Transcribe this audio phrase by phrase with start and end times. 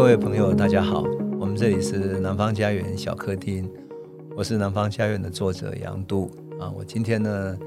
[0.00, 1.04] 各位朋友，大家好，
[1.38, 3.70] 我们这里是南方家园小客厅，
[4.34, 6.70] 我是南方家园的作者杨渡啊。
[6.70, 7.58] 我今天呢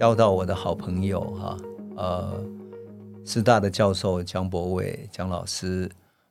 [0.00, 1.56] 邀到我的好朋友哈，
[1.96, 2.44] 呃，
[3.24, 5.88] 师大的教授江博伟江老师，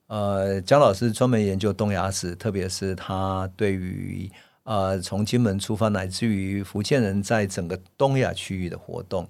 [0.08, 4.30] 呃，江老师专门研究东亚史，特别是他对于
[4.64, 9.26] 呃从金门出发，乃至于福建人在整个东亚区域的活动。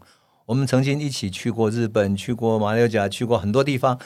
[0.48, 4.00] 我们曾经一起去过日本，去过马六甲，去过很多地方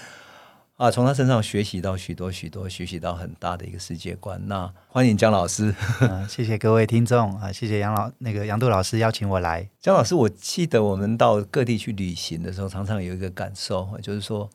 [0.80, 4.42] 啊，从他身上学习到许多许多，学习到很大的一个世界观。
[4.48, 9.70] 那欢迎江老师， 啊、谢谢各位听众啊，谢谢杨老那个杨度老师邀请我来。
[9.82, 14.50] 江老师，我记得我们到各地去旅行的时候，常常有一个感受，就是说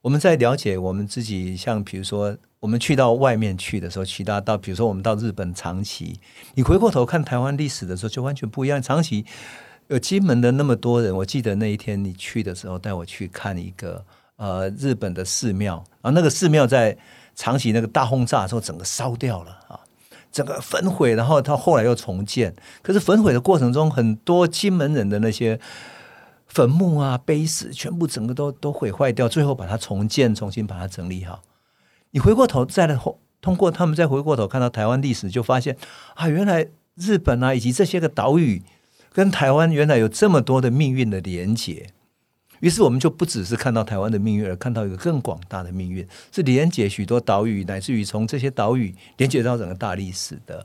[0.00, 6.18] 我们在了解我们自己，像比如说我们去到外面去的时候，其他到比如说我们到日本长崎，
[6.54, 8.80] 你回过头看台湾历史的时候，就完全不一样。
[8.80, 9.26] 长崎。
[9.88, 14.06] 有金门的那么多人，我记得那一天你去的时候，带我去看一个
[14.40, 16.96] 呃日本的寺庙，啊那个寺庙在
[17.34, 19.78] 长崎那个大轰炸的时候，整个烧掉了啊，
[20.32, 22.56] 整个焚毁，然后他后来又重建。
[22.80, 25.60] 可是焚毁的过程中，很多金门人的那些
[26.46, 31.42] 坟墓啊、碑石，全部整个都都毁坏掉，最后把它重建，重新把它整理好。
[32.12, 35.76] 你回过头再来后，通过他们再回过头看到台湾历史，就发现
[36.14, 38.62] 啊，原来日本啊以及这些个岛屿。
[39.12, 41.90] 跟台湾原来有这么多的命运的连结，
[42.60, 50.64] 于是我们就不只是看到台湾的命运，而看到一个更广大的命运，是连接许多岛屿，乃至于从这些岛屿连接到整个大历史的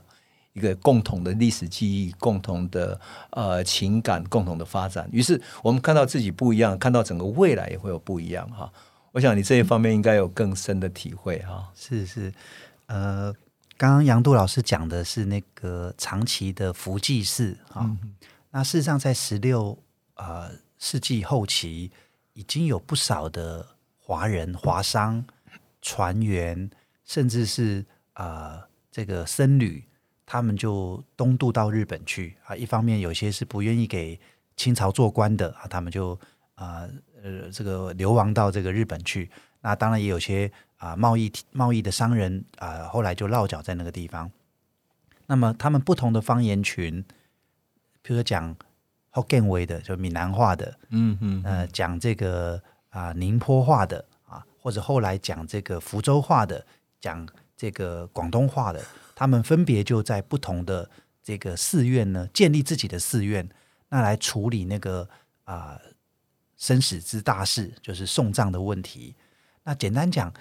[0.52, 5.08] 一个共同的历史记忆、共同的呃情感、共同的发展。
[5.12, 8.72] 于是我们看到自己不一样，看到整个未来也会有不一样哈。
[9.12, 11.70] 我想你这一方面应该有更深的体会哈。
[11.74, 12.32] 是是，
[12.86, 13.32] 呃，
[13.78, 17.80] 刚刚杨度老师讲的是那个长期的福济寺哈。
[17.84, 18.14] 嗯
[18.52, 19.78] 那事实上，在十六
[20.14, 21.90] 呃世纪后期，
[22.34, 23.66] 已经有不少的
[23.98, 25.24] 华人、华商、
[25.80, 26.70] 船员，
[27.04, 29.84] 甚至是啊、这个僧侣，
[30.24, 32.54] 他们就东渡到日本去啊。
[32.54, 34.18] 一方面，有些是不愿意给
[34.56, 36.18] 清朝做官的啊，他们就
[36.54, 36.88] 啊
[37.22, 39.30] 呃这个流亡到这个日本去。
[39.60, 44.30] 那当然也有些啊贸易贸易的商人啊，后来就落脚在那个地方。
[45.26, 47.04] 那么，他们不同的方言群。
[48.02, 48.54] 比如说讲
[49.20, 56.64] 福建话的，就闽南话的，嗯嗯，呃，讲这个啊宁波话的啊，或者后来讲这个福州话的，
[57.00, 58.84] 讲这个广东话的，
[59.14, 60.88] 他们分别就在不同的
[61.22, 63.48] 这个寺院呢，建立自己的寺院，
[63.88, 65.08] 那来处理那个
[65.44, 65.80] 啊
[66.58, 69.14] 生死之大事，就是送葬的问题。
[69.64, 70.32] 那简单讲，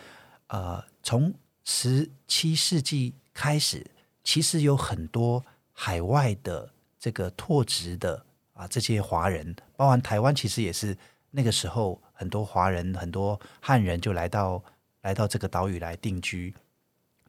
[0.47, 3.85] 呃，从十七世纪开始，
[4.23, 6.71] 其实有很多海外的。
[6.97, 8.25] 这个拓殖的
[8.55, 10.97] 啊，这些华人，包含台湾，其实也是
[11.31, 14.63] 那个时候很多华人、很多汉人就来到
[15.01, 16.55] 来到这个岛屿来定居。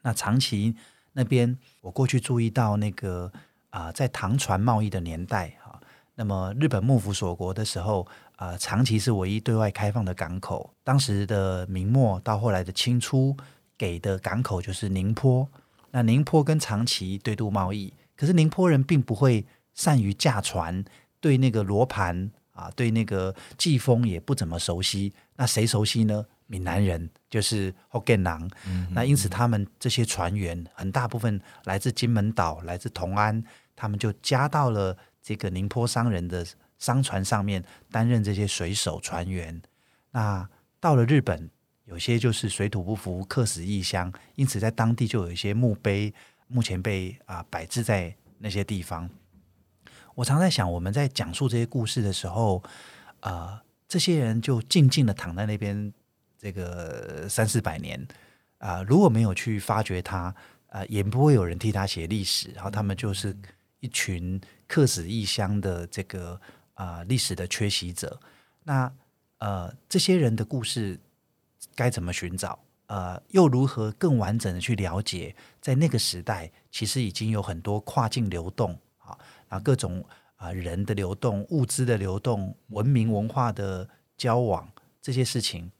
[0.03, 0.77] 那长崎
[1.13, 3.31] 那边，我过去注意到那个
[3.71, 5.75] 啊，在唐船贸易的年代啊，
[6.15, 8.07] 那么日本幕府锁国的时候
[8.37, 10.73] 啊，长崎是唯一对外开放的港口。
[10.85, 13.37] 当时的明末到后来的清初
[13.77, 15.49] 给的港口就是宁波。
[15.91, 19.45] 那宁波跟长崎对渡贸易，可是宁波人并不会。
[19.77, 20.83] 善于驾船，
[21.21, 25.13] 对那个罗盘啊，对那个季风也不怎么熟悉。
[25.37, 26.25] 那谁熟悉呢？
[26.49, 28.51] 闽南人就是福建人。
[28.91, 33.43] 那因此，他们这些船员很大部分来自金门岛，来自同安，
[33.75, 36.47] 他们就加到了这个宁波商人的
[36.79, 39.61] 商船上面，担任这些水手船员。
[40.13, 41.51] 那到了日本，
[41.87, 46.15] 有些就是水土不服，客死异乡，因此在当地就有一些墓碑，
[46.47, 49.11] 目前被啊摆置在那些地方。
[50.17, 52.63] 我常在想，我们在讲述这些故事的时候，
[53.21, 55.93] 啊、呃，这些人就静静的躺在那边，
[56.39, 58.01] 这个三四百年，
[58.57, 60.35] 啊、呃，如果没有去发掘他，啊、
[60.81, 63.37] 呃，也不会有人替他写历史，然后他们就是
[63.81, 66.41] 一群客死异乡的这个
[66.73, 68.19] 啊、呃、历史的缺席者。
[68.65, 68.91] 那
[69.37, 70.99] 呃，这些人的故事
[71.75, 72.59] 该怎么寻找？
[72.87, 78.79] 呃，又如何更完整的去了解，在那个时代，其实已经有很多跨境流动。
[79.49, 80.05] 啊，各种
[80.37, 84.69] 啊人的流动、物资的流动、文明文化的交往
[85.01, 85.71] 这些事情，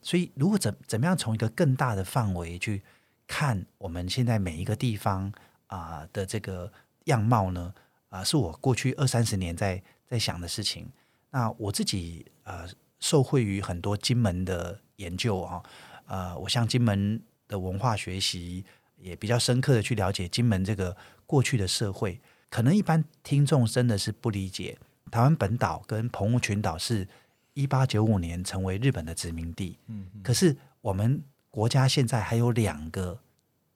[0.00, 2.82] 所以如果怎怎么样从一个更大的范围去
[3.26, 5.32] 看我们现在每一个地方
[5.68, 6.72] 啊的这个
[7.04, 7.72] 样貌呢？
[8.08, 10.90] 啊，是我过去二三十年在在想的事情。
[11.30, 12.68] 那我自己啊，
[13.00, 15.62] 受惠于很多金门的研究啊，
[16.06, 18.64] 呃，我向金门的文化学习，
[18.98, 20.94] 也比较深刻的去了解金门这个
[21.24, 22.20] 过去的社会。
[22.52, 24.76] 可能一般听众真的是不理解，
[25.10, 27.08] 台湾本岛跟澎湖群岛是
[27.54, 29.78] 一八九五年成为日本的殖民地。
[29.86, 33.18] 嗯，可是我们国家现在还有两个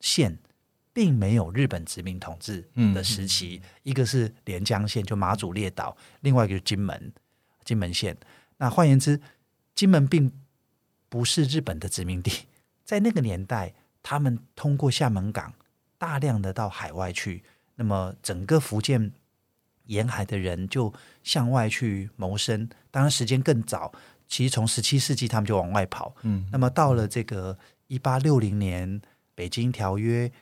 [0.01, 0.37] 县
[0.93, 7.11] 并没有日本殖民统治的时期，嗯、一个是连江县，就马祖列岛；另外一个是金门，
[7.65, 8.15] 金门县。
[8.59, 9.19] 那换言之，
[9.75, 10.31] 金门并
[11.09, 12.31] 不是日本的殖民地，
[12.85, 15.55] 在那个年代，他们通过厦门港
[15.97, 17.43] 大量的到海外去，
[17.77, 19.13] 那么整个福建
[19.85, 20.93] 沿海的人就
[21.23, 22.69] 向外去谋生。
[22.91, 23.93] 当然，时间更早。
[24.29, 27.57] 其实从十七世纪他们就往外跑，嗯，那么到了这个
[27.87, 29.01] 一八六零年，
[29.37, 30.33] 北京条约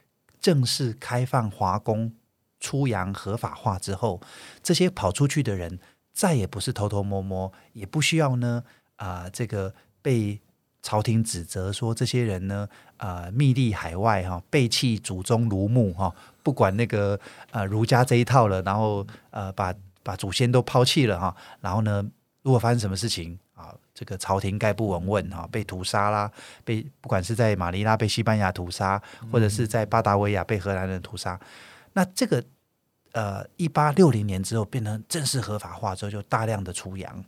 [0.40, 2.10] 正式开放华工
[2.58, 4.22] 出洋合法化之后，
[4.62, 5.78] 这些跑出去的人
[6.14, 8.64] 再也不是偷偷摸摸，也不需要呢
[8.96, 10.40] 啊、呃，这个被
[10.80, 12.66] 朝廷指责说这些人呢
[12.96, 16.14] 啊、呃，密利海外哈、哦，背弃祖宗庐墓哈、哦，
[16.44, 17.18] 不管那个
[17.50, 19.74] 呃儒家这一套了，然后呃把
[20.04, 22.08] 把祖先都抛弃了哈、哦，然后呢，
[22.42, 23.74] 如果发生什么事情啊。
[23.96, 26.28] 这个朝廷概不闻问哈，被屠杀啦，
[26.64, 29.00] 被不管是在马尼拉被西班牙屠杀，
[29.30, 31.34] 或者是在巴达维亚被荷兰人屠杀。
[31.34, 31.46] 嗯、
[31.92, 32.44] 那这个
[33.12, 37.24] 呃，一八六零年之后变成正式合法化之后，就大量的出洋。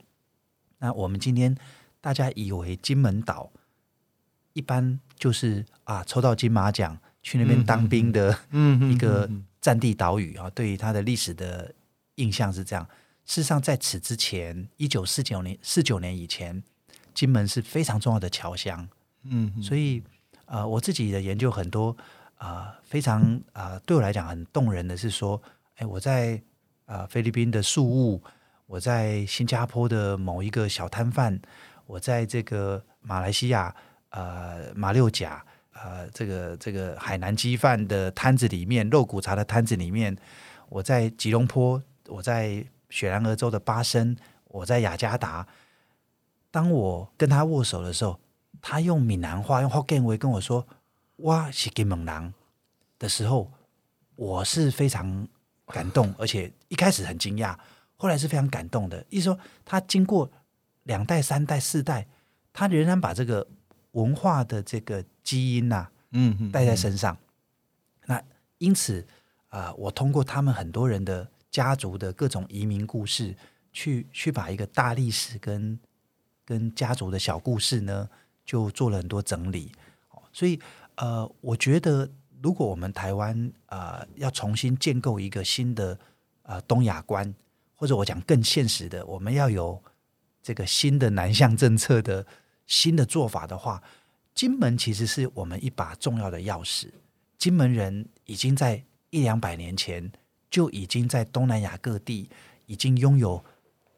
[0.79, 1.55] 那我们今天
[2.01, 3.49] 大家以为金门岛
[4.51, 8.33] 一般就是啊，抽到金马奖去那边当兵的
[8.89, 9.29] 一个
[9.59, 11.73] 战地岛屿啊，对于它的历史的
[12.15, 12.87] 印象是这样。
[13.25, 16.63] 事实上，在此之前，一九四九年四九年以前，
[17.13, 18.87] 金门是非常重要的侨乡。
[19.23, 20.01] 嗯，所以
[20.45, 21.93] 呃，我自己的研究很多
[22.37, 23.21] 啊、呃，非常
[23.51, 25.41] 啊、呃，对我来讲很动人的是说，
[25.75, 26.41] 哎，我在
[26.85, 28.23] 啊、呃、菲律宾的宿务，
[28.67, 31.37] 我在新加坡的某一个小摊贩，
[31.87, 33.75] 我在这个马来西亚
[34.11, 35.45] 呃马六甲
[35.83, 40.17] 呃这个这个海南鸡饭的摊子里面，肉骨茶的摊子里面，
[40.69, 42.65] 我在吉隆坡，我在。
[42.89, 44.15] 雪兰莪州的巴生，
[44.45, 45.45] 我在雅加达。
[46.49, 48.17] 当我跟他握手的时候，
[48.61, 50.65] 他用闽南话用福建话跟我说
[51.27, 52.33] “哇是金门人”
[52.97, 53.51] 的时候，
[54.15, 55.27] 我是非常
[55.67, 57.57] 感动，而且一开始很惊讶，
[57.97, 59.05] 后来是非常感动的。
[59.09, 60.31] 意思说，他经过
[60.83, 62.07] 两代、三代、四代，
[62.53, 63.45] 他仍然把这个
[63.91, 67.17] 文化的这个基因呐、啊，嗯，带在身上。
[68.05, 68.23] 那
[68.57, 69.01] 因此
[69.49, 71.27] 啊、呃，我通过他们很多人的。
[71.49, 73.35] 家族的各种移民故事，
[73.71, 75.79] 去去把一个大历史跟
[76.45, 78.07] 跟家族的小故事呢，
[78.45, 79.71] 就做了很多整理。
[80.31, 80.59] 所以
[80.95, 82.07] 呃，我觉得
[82.43, 85.97] 如果我们台湾啊、呃、要重新建构一个新的
[86.43, 87.33] 呃东亚观，
[87.73, 89.81] 或者我讲更现实的，我们要有
[90.43, 92.23] 这个新的南向政策的
[92.67, 93.81] 新的做法的话，
[94.37, 96.89] 金门其实是我们一把重要的钥匙。
[97.37, 100.09] 金门人已经在一两百年前。
[100.49, 102.29] 就已经在东南亚各地
[102.67, 103.43] 已经拥有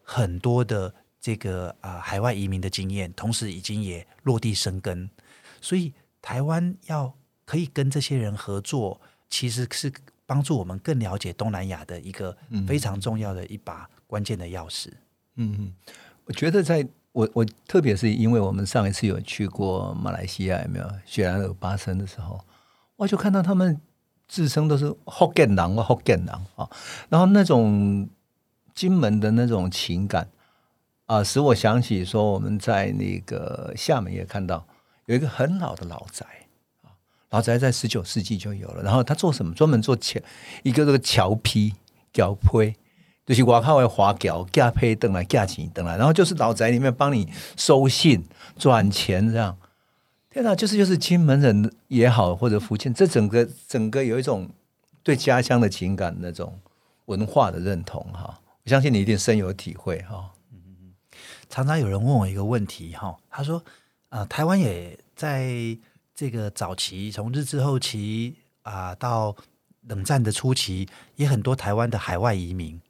[0.02, 5.08] 很多的这个啊、呃、海外移民的经验，同时已经也落地生根，
[5.60, 7.14] 所以台湾要
[7.44, 9.00] 可以跟这些人合作，
[9.30, 9.92] 其实是
[10.26, 12.36] 帮助我们更了解东南亚的一个
[12.66, 14.88] 非常重要的一把关键的钥匙。
[15.36, 15.74] 嗯嗯，
[16.24, 22.40] 我觉得在我我特别是因为我们上一次有去过马来西亚，有没有雪兰莪巴生的时候，
[22.96, 23.80] 我就看到他们。
[24.32, 26.70] 自称都是福建人或福建人啊，
[27.08, 28.08] 然后那种
[28.72, 30.28] 金门的那种情感
[31.06, 34.64] 啊，使我想起说我们在那个厦门也看到
[35.06, 36.24] 有一个很老的老宅
[36.84, 36.94] 啊，
[37.30, 38.84] 老宅在十九世纪就有了。
[38.84, 39.52] 然后他做什么？
[39.52, 40.20] 专门做桥，
[40.62, 41.74] 一个这个桥坯、
[42.12, 42.76] 桥坯，
[43.30, 48.24] 就是外靠的华侨架配等来架起等来，然后就是老宅里面帮你收信、
[48.58, 49.56] 转钱这样。
[50.30, 54.48] 天哪，就是就是金门人也好，或者福建，这整个整个有一种
[55.04, 56.58] 对家乡的情感，那种
[57.04, 58.40] 文化的认同哈。
[58.64, 60.32] 我相信你一定深有体会哈。
[61.48, 63.62] 常常有人问我一个问题哈，他说
[64.08, 65.48] 啊、台湾也在
[66.16, 69.36] 这个早期，从日治后期啊、到
[69.86, 72.80] 冷战的初期，也很多台湾的海外移民，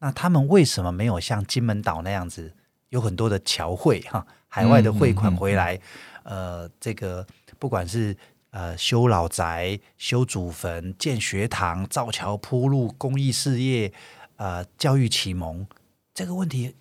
[0.00, 2.54] 那他们为什么没有像金门岛那样子
[2.88, 5.76] 有很多的侨汇哈，海外的汇款回来？
[5.76, 5.82] 嗯嗯嗯
[6.22, 7.26] 呃，这个
[7.58, 8.14] 不管是
[8.50, 13.92] 呃修老宅、修祖坟、建学堂、造桥铺路、公益事业、
[14.36, 15.66] 呃教育启蒙，
[16.12, 16.76] 这个问题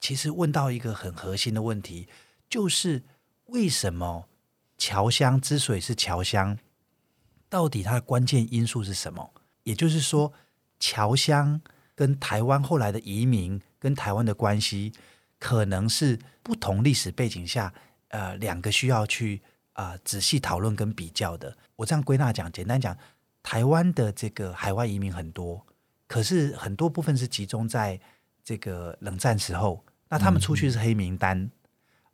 [0.00, 2.08] 其实问到一个很核心的问题，
[2.48, 3.04] 就是
[3.46, 4.28] 为什么
[4.76, 6.58] 侨乡之所以是侨乡，
[7.48, 9.32] 到底它的关键因素是什么？
[9.62, 10.32] 也就是说，
[10.80, 11.60] 侨乡
[12.00, 14.90] 跟台湾后来的移民跟台湾的关系，
[15.38, 17.70] 可能是不同历史背景下。
[18.08, 19.42] 呃，两个需要去
[19.74, 21.54] 啊、呃、仔细讨论跟比较的。
[21.76, 22.96] 我这样归纳讲，简单讲，
[23.42, 25.66] 台湾的这个海外移民很多，
[26.06, 28.00] 可是很多部分是集中在
[28.42, 31.38] 这个冷战时候，那他们出去是黑名单，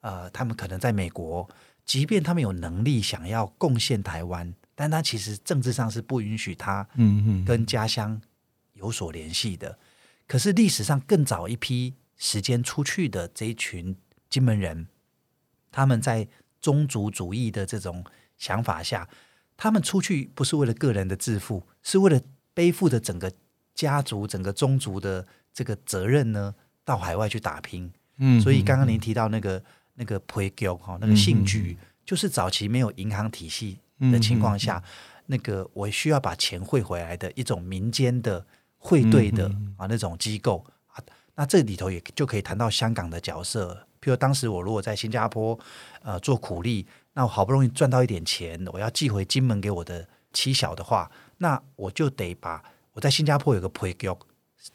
[0.01, 1.49] 嗯、呃，他们可能在美国
[1.85, 8.21] 即便他们有能力想要贡献台湾，但他其实政治上是不允许他嗯跟家乡
[8.77, 9.79] 有所联系的。
[10.29, 13.97] 可是历史上更早一批时间出去的这一群
[14.29, 14.89] 金门人，
[15.71, 16.27] 他们在
[16.61, 18.05] 宗族主义的这种
[18.37, 19.09] 想法下，
[19.57, 22.21] 他们出去不是为了个人的致富，是为了
[22.53, 23.31] 背负着整个
[23.73, 26.55] 家族、整个宗族的这个责任呢，
[26.85, 27.93] 到海外去打拼。
[28.17, 29.63] 嗯，所以刚刚您提到那个
[29.95, 33.79] 那个配局哈，那个信局，就是早期没有银行体系
[34.11, 34.83] 的情况下，
[35.27, 38.45] 那个我需要把钱汇回来的一种民间的。
[38.87, 41.03] 汇兑的啊那种机构啊，
[41.35, 43.75] 那这里头也就可以谈到香港的角色。
[44.01, 45.59] 譬如当时我如果在新加坡
[46.03, 52.63] 呃做苦力，那我好不容易赚到一点钱，我要寄回金门给我的妻小的话，那我就得把
[52.93, 54.09] 我在新加坡有个配局，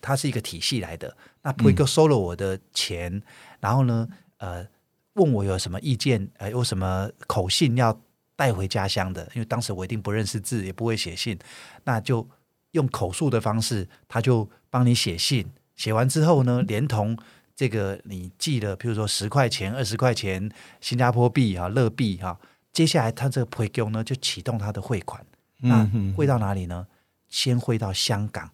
[0.02, 1.16] 它是一个体系来的。
[1.44, 3.24] 那配局收了我的钱，嗯、
[3.62, 4.06] 然后呢
[4.40, 4.68] 呃
[5.14, 7.98] 问我有什么意见，呃有什么口信要
[8.36, 11.40] 带回家乡的，因为当时我一定不认识字，也不会写信，
[11.86, 12.28] 那就。
[12.72, 15.48] 用口述的方式，他就帮你写信。
[15.76, 17.18] 写完之后呢，连同
[17.56, 22.40] 这个你寄的，譬如说十块钱、二十块钱新加坡币啊、乐币哈，
[22.72, 25.26] 接下来他这个配给呢就启动他的汇款。
[25.58, 26.88] 那汇到哪里呢？
[27.30, 28.52] 先汇到香港。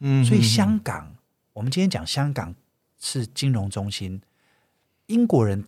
[0.00, 1.16] 嗯，所以香港，
[1.52, 2.54] 我们今天讲香港
[2.98, 4.20] 是金融中心。
[5.06, 5.64] 英国人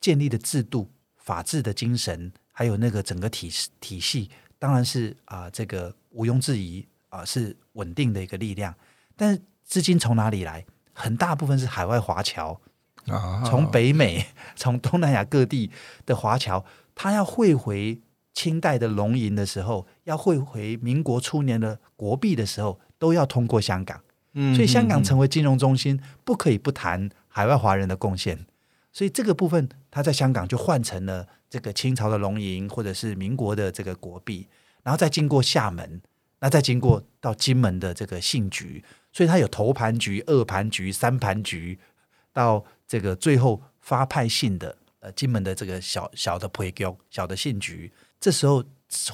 [0.00, 6.86] 建立的制度、法治的精神，还有那个整个体体系，当然是啊、呃，这个毋庸置疑。
[7.16, 8.74] 啊，是稳定的一个力量，
[9.16, 10.64] 但是资金从哪里来？
[10.92, 12.60] 很大部分是海外华侨
[13.06, 15.70] 啊，从北美、从东南亚各地
[16.04, 18.00] 的华侨，他要汇回
[18.32, 24.00] 清代的龙银的时候，要汇回民国初年的国币的时候，都要通过香港。
[24.32, 28.46] 嗯，所以香港成为金融中心，不可以不谈海外华人的贡献。
[28.92, 34.48] 所以这个部分，他在香港就换成了这个清朝的龙银，或者是民国的这个国币，
[34.82, 36.00] 然后再经过厦门。
[36.38, 41.78] 那再经过到金门的这个信局，所以它有头盘局、二盘局、三盘局，
[42.30, 47.90] 到这个最后发派信的呃金门的这个小小的配局、小的信局，
[48.20, 48.62] 这时候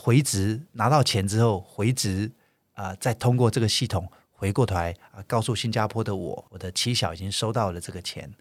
[0.01, 2.31] 回执拿到钱之后回执
[2.75, 8.35] 啊、再通过这个系统回过头来啊、告诉新加坡的我，我的妻小已经收到了这个钱，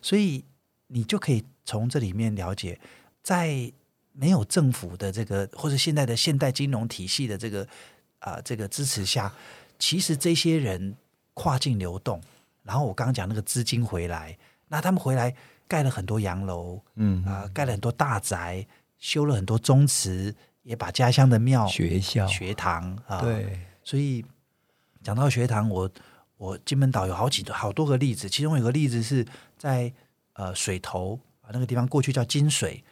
[0.00, 0.42] 所以
[0.86, 2.80] 你就可以从这里面了解，
[3.22, 3.70] 在
[4.12, 7.68] 没有政府的这个或者现在的现代金融体系的这个。
[8.22, 9.32] 啊、呃，这个支持下，
[9.80, 10.96] 其实这些人
[11.34, 12.20] 跨境流动，
[12.62, 14.38] 然后我刚刚讲那个资金回来，
[14.68, 15.34] 那他们回来
[15.66, 18.64] 盖了很多洋楼，嗯啊、呃，盖了很多大宅，
[18.98, 24.24] 修了很多宗祠，也把家乡的庙、学校、学堂啊，对，所以
[25.02, 25.90] 讲到学堂，我
[26.36, 29.26] 我金门岛有好几好多个例子，其中有个例子是
[29.58, 29.92] 在
[30.34, 32.84] 呃水头啊那个地方，过去叫金水，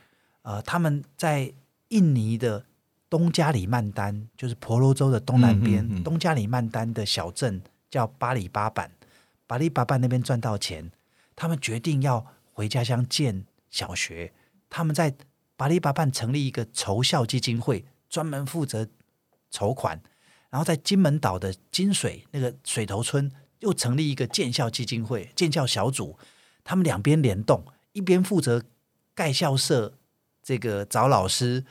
[0.42, 1.52] 呃，他们在
[1.90, 2.64] 印尼的。
[3.10, 8.92] 东加里曼丹就是婆罗洲的东南边，嗯嗯嗯、东加里曼丹的小镇叫巴里巴板，
[9.48, 10.92] 巴里巴板那边赚到钱，
[11.34, 14.32] 他们决定要回家乡建小学。
[14.70, 15.12] 他们在
[15.56, 18.86] 巴里巴板成立一个筹校基金会，专门负责
[19.50, 20.00] 筹款。
[20.48, 26.16] 然后在金门岛的金水那个水头村又成立一个建校基金会、建校小组。
[26.62, 28.62] 他们两边联动，一边负责
[29.14, 29.94] 盖校舍，
[30.42, 31.64] 这个找老师。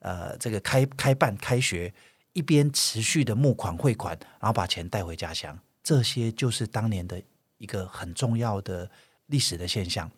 [0.00, 1.92] 呃，这个开开办开学，
[2.34, 7.22] 一边持续的募款汇款，然后把钱带回家乡，这些就是当年的
[7.58, 8.90] 一个很重要的
[9.26, 10.10] 历史的现象。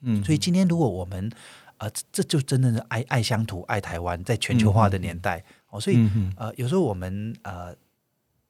[0.00, 1.30] 嗯，所以今天如果我们
[1.78, 7.74] 呃，这就真的是爱爱乡土、爱台湾，在全球化的年代、嗯、哦，所以、嗯、呃，有时候我们呃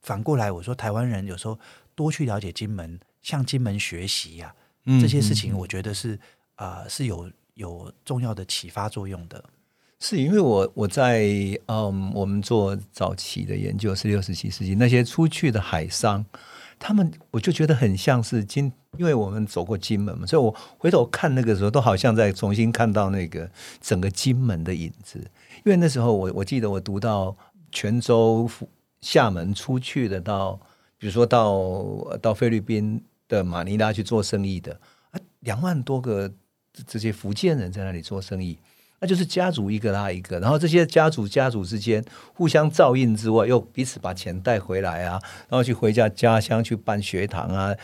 [0.01, 1.59] 反过来，我说台湾人有时候
[1.93, 4.55] 多去了解金门，向金门学习呀、
[4.99, 6.19] 这些事情我觉得是
[6.55, 9.43] 啊、呃、是有有重要的启发作用的。
[10.01, 11.27] 是因为我我在
[11.65, 16.25] 嗯，我们做早期的研究，十六、十七世纪那些出去的海商，
[16.79, 23.51] 他们我就觉得很像是金，因为我们走过金门嘛，所以我回头看那个时候，都好像在重新看到那个
[23.81, 25.19] 整个金门的影子。
[25.65, 27.35] 因为那时候我我记得我读到
[27.69, 28.49] 泉州、
[29.01, 30.57] 厦门出去的到，
[30.97, 34.79] 比如说到到菲律宾的马尼拉去做生意的
[35.11, 36.31] 啊，两万多个
[36.87, 38.57] 这些福建人在那里做生意。
[38.99, 42.03] 那就是家族一个拉一个，然后这些家族家族之间
[42.33, 47.75] 互相照应之外，又彼此把钱带回来啊，然后去回家家乡去办学堂啊。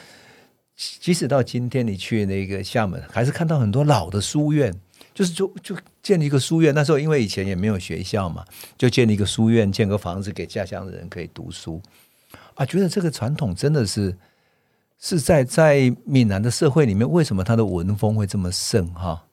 [0.75, 4.75] 即使到今天你去那个厦门，还是看到很多老的书院，
[5.13, 6.75] 就是就就建立一个书院。
[6.75, 8.43] 那时候因为以前也没有学校嘛，
[8.77, 11.81] 就建立一个书院，建个房子给家乡的人可以读书
[12.55, 12.65] 啊。
[12.65, 14.17] 觉得这个传统真的是
[14.99, 19.23] 是在在闽南的社会里面，为什么他的文风会这么盛哈？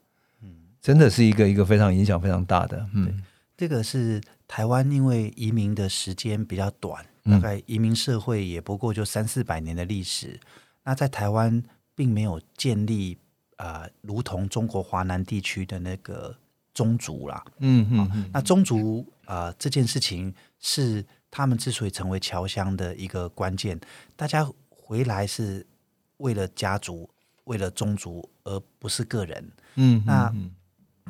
[0.82, 2.84] 真的是一个一个非常影响非常大的。
[2.92, 3.22] 嗯，
[3.56, 10.40] 这个是台湾因为移民的时间比较短，大概移民社会也不过就三四百年的历史。
[10.82, 11.62] 那在台湾
[11.94, 13.16] 并没有建立
[13.56, 16.36] 啊、呃，如同中国华南地区的那个
[16.74, 17.44] 宗族啦。
[17.60, 23.80] 嗯嗯、哦，那宗族啊、呃、这件事情是他们之所以成为侨乡的一个关键。
[24.16, 25.64] 大家回来是
[26.16, 27.08] 为了家族，
[27.44, 29.52] 为了宗族，而不是个人。
[29.76, 30.34] 嗯，那。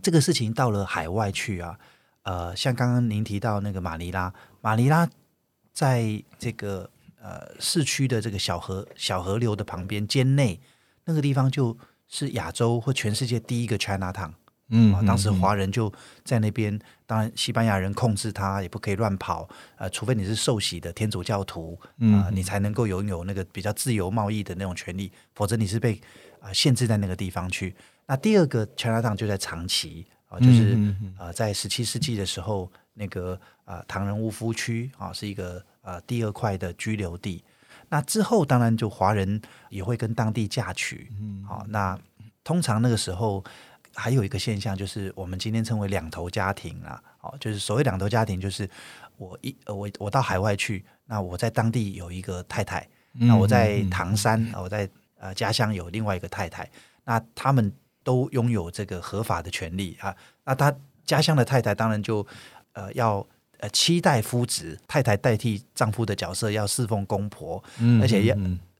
[0.01, 1.79] 这个事情到了海外去啊，
[2.23, 5.09] 呃，像刚刚您提到那个马尼拉，马尼拉
[5.73, 10.61] 在这个呃市区的这个小河小河流的旁边，街内
[11.05, 11.77] 那个地方就
[12.09, 14.33] 是亚洲或全世界第一个 China Town。
[14.75, 15.93] 嗯，嗯，当时华人就
[16.25, 19.47] 在那边，当然西班牙人控制他，也不可以乱跑，
[19.77, 26.01] 呃，除非你是受洗的天主教徒啊，呃，你才能够拥有那个比较自由贸易的那种权利，否则你是被
[26.43, 27.75] 啊，呃，限制在那个地方去。
[28.07, 30.77] 那第二个 Chinatown 就在长崎啊，就是
[31.17, 37.43] 呃，在十七世纪的时候，那个啊唐人屋夫区啊是一个呃第二块的居留地。
[37.89, 41.11] 那之后当然就华人也会跟当地嫁娶，
[41.47, 41.99] 好，那
[42.43, 43.45] 通常那个时候
[43.95, 48.69] 还有一个现象，就是我们今天称为两头家庭啊，好，就是所谓两头家庭，就是
[49.19, 54.89] 我一我我到海外去，那我在当地有一个太太，那我在唐山，我在
[55.23, 56.69] 呃家乡有另外一个太太，
[57.07, 57.73] 那他们。
[58.05, 60.13] 都拥有这个合法的权利啊，
[60.45, 60.75] 那他
[61.05, 62.27] 家乡的太太当然就
[62.73, 63.25] 呃要
[63.59, 68.37] 呃期待夫职，太太代替丈夫的角色要侍奉公婆，嗯、而且要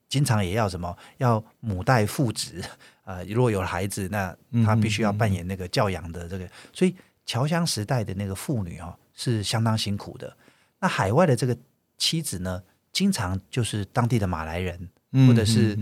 [0.09, 2.61] 经常也要什么要母代父职
[3.05, 6.93] 啊、呃，如果有了孩子，那他必须要扮演那个教养的这个，所以
[7.25, 10.37] 侨乡时代的那个妇女哦是相当辛苦的。
[10.81, 11.57] 那海外的这个
[11.97, 14.91] 妻子呢，经常就是当地的马来人
[15.29, 15.79] 或者是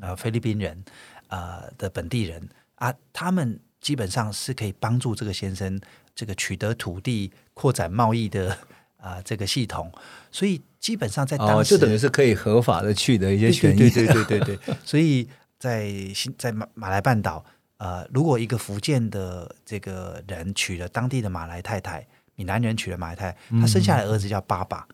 [0.00, 0.84] 呃菲律宾人
[1.28, 2.48] 呃的本地人。
[2.76, 5.80] 啊，他们基本上是可以帮助这个先生
[6.16, 8.50] 这个取得土地、扩展贸易的
[8.96, 9.92] 啊、呃，这个系统。
[10.32, 13.78] 所以基本上在当时，哦、就等于是可以合法的取得一些权益。
[13.78, 14.76] 对对对对对对。
[14.84, 15.28] 所以
[15.60, 17.44] 在新在马马来半岛，
[17.76, 24.88] 呃，如果一个福建的这个人娶了当地的马来太太，闽南人娶了马来太太，他生下来的儿子叫爸爸，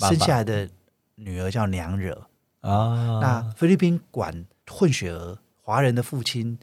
[0.00, 0.68] 嗯、生下来的
[1.14, 2.26] 女儿叫娘惹
[2.62, 2.70] 啊。
[2.70, 6.58] 哦、那菲律宾管混血儿，华人的父亲。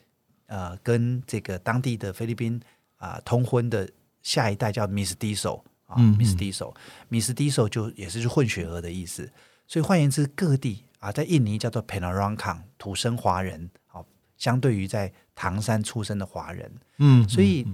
[0.52, 2.60] 呃，跟这个当地的菲律宾
[2.98, 3.88] 啊、呃、通婚的
[4.24, 9.32] 下一代叫 Miss Diesel 啊，Miss Diesel，Miss Diesel 就也是混血儿的意思。
[9.68, 14.06] 所以换言之，各地啊，在印尼叫做 Penarangkang 土生华人，好、啊，
[14.38, 17.68] 相对于在唐山出生的华人，嗯，所以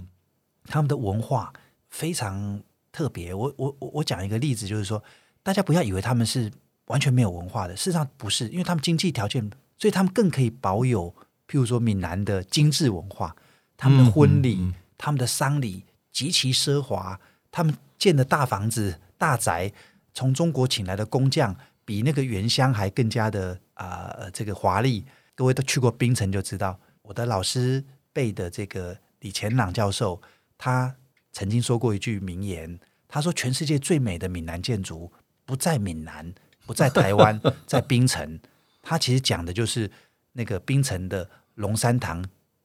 [0.66, 1.54] 他们的文化
[1.88, 2.62] 非常
[2.92, 3.34] 特别。
[3.34, 5.02] 我我我讲一个例子，就是说，
[5.44, 6.52] 大家不要以为他们是
[6.88, 11.13] 完全没有文化的，事实上不是，因为他们经济条件，所以他们更可以保有。
[11.48, 13.36] 譬如说，闽南的精致文化，
[13.78, 17.19] 他们的婚礼、嗯嗯嗯、他们的丧礼极其奢华，
[17.52, 19.71] 他们建的大房子、大宅，
[20.13, 25.06] 从中国请来的工匠，比那个原乡还更加的啊、呃，这个华丽。
[25.36, 30.19] 各位都去过槟城就知道，我的老师辈的这个李乾朗教授，
[30.58, 30.95] 他
[31.32, 35.12] 曾经说过一句名言，他说：“全世界最美的闽南建筑
[35.45, 36.34] 不在闽南，
[36.65, 38.39] 不在台湾， 在槟城。”
[38.82, 39.91] 他其实讲的就是。
[40.38, 42.21] 那个槟城的龙山堂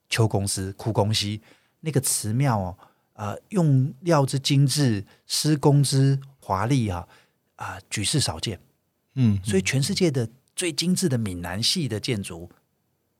[0.09, 1.41] 邱公司、库公西
[1.79, 2.77] 那个祠庙哦，
[3.13, 7.07] 啊、呃，用料之精致，施工之华丽啊，
[7.55, 8.59] 啊、呃，举世少见。
[9.13, 12.51] 嗯，所以全世界的最精致的闽南系的建筑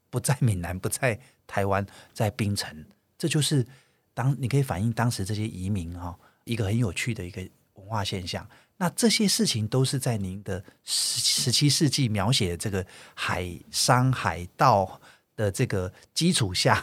[0.10, 1.17] 不在闽南，不在
[1.48, 2.86] 台湾，在槟城。
[3.17, 3.65] 这就是
[4.13, 7.41] 当你可以反映当时这些移民哈、哦，一个很有趣的一个
[7.76, 8.46] 文化现象。
[8.82, 15.00] 那这些事情都是在您的十十七世纪描写的这个海商海盗
[15.36, 16.78] 的这个基础下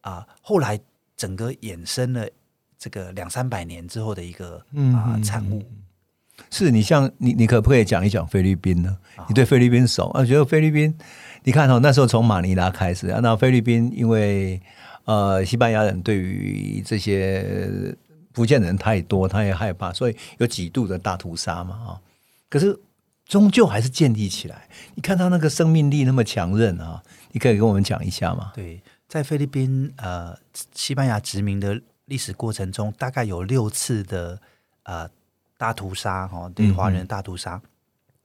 [0.00, 0.80] 啊、呃，后来
[1.14, 2.26] 整个衍生了
[2.78, 4.56] 这个两三百年之后的一个
[4.94, 5.62] 啊、呃、产物。
[6.50, 8.96] 是你像你，你可不可以讲一讲菲律宾呢？
[9.28, 10.08] 你对菲律宾熟？
[10.12, 10.96] 啊觉得菲律宾，
[11.42, 14.58] 你看哦，那时候从马尼拉开始，那菲律宾因为
[15.04, 17.94] 呃，西班牙人对于这些。
[18.34, 22.00] 福建人太多，他也害怕，所以有几度的大屠杀嘛啊！
[22.48, 22.78] 可是
[23.26, 24.68] 终究还是建立起来。
[24.94, 27.02] 你看他那个生命力那么强韧啊！
[27.32, 28.52] 你可以跟我们讲一下吗？
[28.54, 30.36] 对，在菲律宾呃，
[30.74, 34.40] 西班牙殖民的历史过程中，大概有六次的
[34.84, 35.08] 呃
[35.56, 37.60] 大屠杀哈，对华人大屠杀。
[37.64, 37.68] 嗯、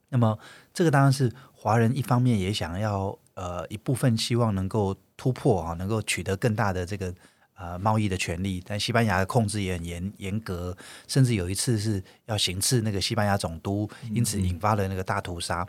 [0.09, 0.39] 那么
[0.73, 7.13] 这个当然是华人一方面也想要呃一部分希望能够突破啊，能够取得更大的这个。
[7.59, 15.67] 呃，贸易的权利，但西班牙的控制也很严严格，甚至有一次是要行刺那个西班牙总督，因此引发了那个大屠杀。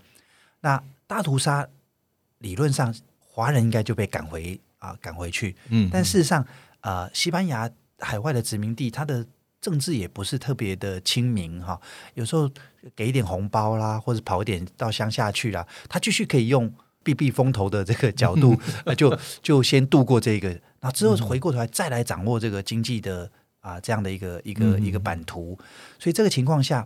[0.60, 1.66] 那大屠杀
[2.40, 5.56] 理论上，华人应该就被赶回啊赶回去。
[5.70, 6.46] 嗯，但事实上，
[6.82, 7.70] 呃，西班牙
[8.00, 9.26] 海外的殖民地，它的
[9.58, 11.80] 政治也不是特别的亲民哈。
[12.12, 12.50] 有时候
[12.94, 16.70] 给一点红包啦，或者跑一点到乡下去啦，他继续可以用
[17.08, 23.24] 避避风头的这个角度， 呃、就就先度过这个，然后之后回过头来再来掌握这个经济的
[23.60, 25.58] 啊、呃、这样的一个一个、嗯、一个版图。
[25.98, 26.80] 所以这个情况下，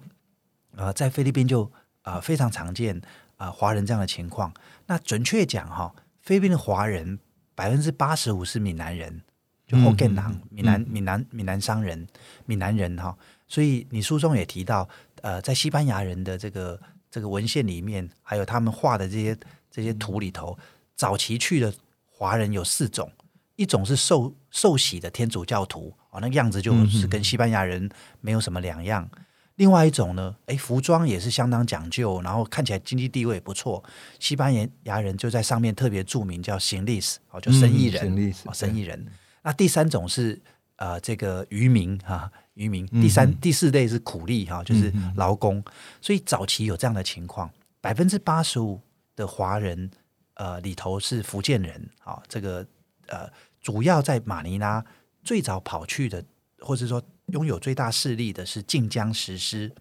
[0.77, 1.65] 啊、呃，在菲律宾就
[2.03, 2.97] 啊、呃、非常常见
[3.37, 4.53] 啊、呃、华人这样的情况。
[4.87, 7.19] 那准确讲哈，菲律宾的华人
[7.57, 9.23] 百分之八十五是闽南人。
[9.65, 12.07] 就后更南，闽南闽南闽南商人，
[12.45, 13.17] 闽南人哈，
[13.49, 14.87] 所以你书中也提到，
[15.23, 16.79] 呃，在西班牙人的这个
[17.11, 19.35] 这个文献里面，还有他们画的这些
[19.73, 20.57] 这些图里头，
[20.95, 21.75] 早期去的
[22.09, 23.11] 华人有四种，
[23.57, 29.11] 一种是受受洗的天主教徒哦，那个样子就是跟西班牙人没有什么两样。
[29.57, 33.83] 另外一种呢，诶，服装也是相当讲究，然后看起来经济地位也不错。
[34.19, 34.53] 西班
[34.85, 39.07] 牙人就在上面特别著名叫行利斯哦，就生意人哦，生意人。
[39.43, 40.41] 那第三种是
[40.77, 42.87] 呃，这个渔民哈，渔民。
[42.87, 45.59] 第三、嗯、第四类是苦力哈，就是劳工。
[45.59, 45.65] 嗯、
[46.01, 48.81] 所以早期有这样的情况，百分之八十五
[49.15, 49.91] 的华人
[50.35, 52.23] 呃里头是福建人啊。
[52.29, 52.67] 这个
[53.07, 54.85] 呃，主要在马尼拉
[55.23, 56.25] 最早跑去的，
[56.59, 59.73] 或者说拥有最大势力的是晋江石狮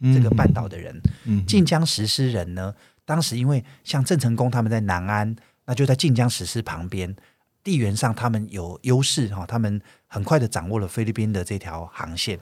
[0.00, 1.00] 这个半岛的人。
[1.24, 5.34] 嗯，晋江石狮人呢，当时因为像郑成功他们在南安，
[5.66, 7.14] 那就在晋江石狮旁边。
[7.62, 12.40] 地缘上，他们有优势哈，他们很快的掌握了菲律宾的这条航线，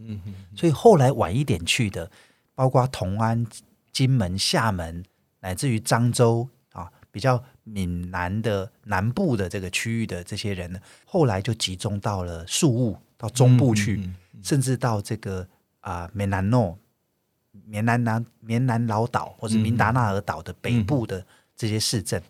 [0.00, 2.10] 嗯哼，所以后来晚一点去的，
[2.52, 3.46] 包括同安、
[3.92, 5.04] 金门、厦门，
[5.46, 15.46] 乃至于漳州啊，比较闽南的南部的这个区域的这些人呢，后来就集中到了宿务，到中部去，嗯、甚至到这个
[15.78, 16.76] 啊，美南诺、
[17.64, 22.20] 棉南南、棉南老岛或者明达纳尔岛的北部的这些市镇。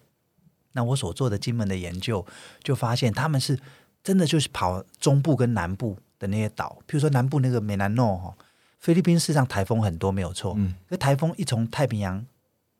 [0.72, 2.26] 那我所做的金门的研究，
[2.62, 3.58] 就发现他们是
[4.04, 8.36] 真的就是跑中部跟南部的那些岛，譬如说南部那个美南诺哈，
[8.78, 12.22] 菲律宾事实上台风很多没有错，嗯，那台风一从太平洋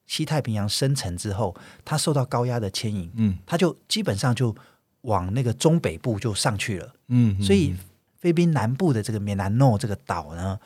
[0.07, 4.55] 西太平洋生成之后，它受到高压的牵引，嗯，它就基本上就
[5.03, 7.75] 往那个中北部就上去了，嗯，所以
[8.19, 10.59] 菲律宾南部的这个缅南诺这个岛呢，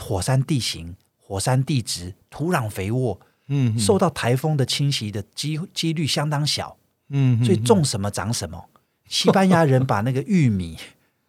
[0.00, 3.20] 火山地形、火山地质、土壤肥沃。
[3.48, 8.70] 嗯，受到台风的侵袭的机几率相当小，嗯，所以种什么长什么。
[9.08, 10.78] 西班牙人把那个玉米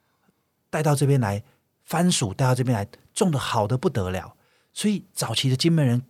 [0.69, 1.43] 带到这边来，
[1.83, 4.35] 番薯带到这边来，种的好的不得了。
[4.71, 6.03] 所以早期的金门人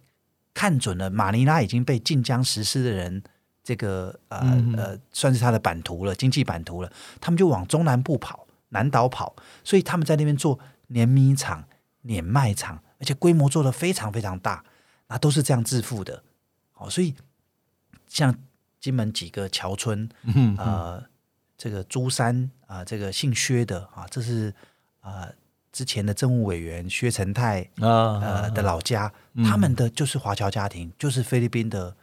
[0.54, 3.24] 看准了马尼拉已经被晋江实施的人，
[3.64, 6.92] 这个呃、嗯、呃，算是他的版图了，经济版图了。
[7.20, 11.68] 他们就往中南部跑，南岛跑，所以他们在那边做碾米厂、
[12.02, 14.64] 碾麦厂，而且规模做得非常非常大。
[15.08, 16.24] 那，都是这样致富的，
[16.76, 17.14] 哦，所以
[18.08, 18.36] 像
[18.80, 21.04] 金门几个桥村，嗯，呃，
[21.58, 24.54] 这个朱山啊，呃，这个姓薛的啊，这是
[25.02, 25.36] 啊，呃，
[25.74, 31.94] 之前的政务委员薛成泰啊，呃的老家，嗯，他们的就是华侨家庭，就是菲律宾的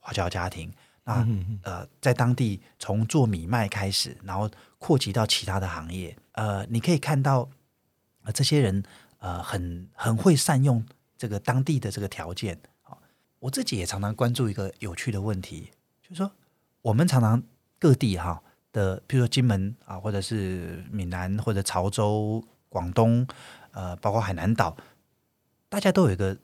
[0.00, 0.72] 华侨家庭。
[1.04, 1.26] 那
[1.62, 6.16] 呃，在当地从做米麦开始，然后扩及到其他的行业。
[6.32, 7.48] 呃，你可以看到，
[8.24, 8.82] 呃，这些人
[9.18, 10.84] 呃，很很会善用。
[11.16, 12.56] 这个当地的这个条件，
[13.40, 16.30] 我自己也常常关注一个有趣的问题，就是说，
[16.80, 17.42] 我们常常
[17.78, 23.26] 各地哈的，比如说金门啊，或者是闽南或者潮州、广东，
[23.72, 24.76] 呃，包括海南岛，
[25.68, 26.38] 大家都有一个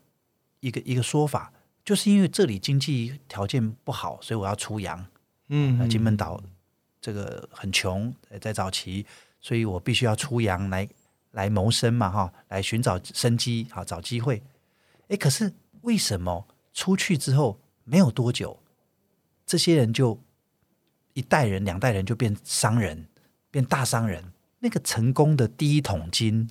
[0.60, 1.52] 一个一个说法，
[1.84, 5.06] 就是因为这里经济条件不好，所以我要出洋。
[5.48, 6.42] 嗯，金门岛
[7.00, 9.04] 这个很穷，在早期，
[9.40, 10.88] 所以我必须要出洋来
[11.32, 14.42] 来谋生嘛，哈，来寻找生机，好找机会。
[15.08, 18.58] 哎，可是为什么出去之后没有多久，
[19.44, 20.18] 这些人就
[21.12, 23.06] 一代人、两代人就变商人，
[23.50, 24.32] 变大商人？
[24.64, 26.48] 那个成功的第一桶金，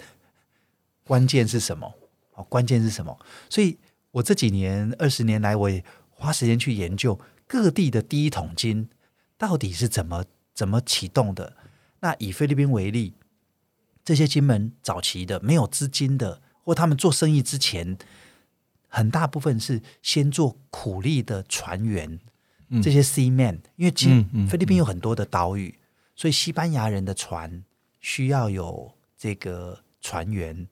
[1.04, 1.95] 关键是什么？
[2.36, 3.17] 哦，关键是什么？
[3.49, 3.80] 所以
[4.12, 8.88] 我这几年、二十年来，我也花时间去研究各地的第一桶金
[9.36, 11.58] 到底是怎么怎么启动的。
[12.02, 13.15] 那以菲律宾为例，
[14.06, 17.97] 这些金门早期的没有资金的，或他们做生意之前。
[18.95, 22.19] 很大部分是先做苦力的船员，
[22.69, 27.63] 嗯、这些 seaman，因为其实菲律宾有很多的岛屿，嗯嗯嗯、所以西班牙人的船
[28.04, 30.68] 需要有这个船员